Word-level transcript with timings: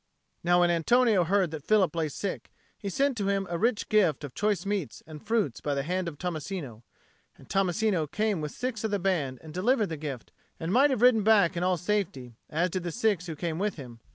Now 0.43 0.61
when 0.61 0.71
Antonio 0.71 1.23
heard 1.23 1.51
that 1.51 1.63
Philip 1.63 1.95
lay 1.95 2.09
sick, 2.09 2.49
he 2.75 2.89
sent 2.89 3.15
to 3.17 3.27
him 3.27 3.45
a 3.51 3.59
rich 3.59 3.87
gift 3.87 4.23
of 4.23 4.33
choice 4.33 4.65
meats 4.65 5.03
and 5.05 5.21
fruits 5.23 5.61
by 5.61 5.75
the 5.75 5.83
hand 5.83 6.07
of 6.07 6.17
Tommasino. 6.17 6.81
And 7.37 7.47
Tommasino 7.47 8.07
came 8.11 8.41
with 8.41 8.51
six 8.51 8.83
of 8.83 8.89
the 8.89 8.97
band 8.97 9.37
and 9.43 9.53
delivered 9.53 9.89
the 9.89 9.97
gift, 9.97 10.31
and 10.59 10.73
might 10.73 10.89
have 10.89 11.03
ridden 11.03 11.21
back 11.21 11.55
in 11.55 11.61
all 11.61 11.77
safety, 11.77 12.35
as 12.49 12.71
did 12.71 12.81
the 12.81 12.91
six 12.91 13.27
who 13.27 13.35
came 13.35 13.59
with 13.59 13.75
him. 13.75 13.99